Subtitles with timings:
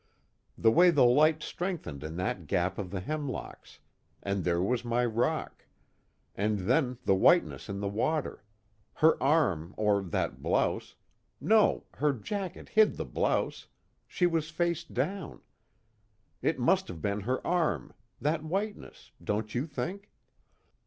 [0.57, 3.77] The way the light strengthened in that gap of the hemlocks,
[4.23, 5.67] and there was my rock,
[6.33, 8.43] and then the whiteness in the water.
[8.93, 10.95] Her arm, or that blouse
[11.39, 13.67] no, her jacket hid the blouse,
[14.07, 15.41] she was face down.
[16.41, 20.09] It must have been her arm, that whiteness, don't you think?"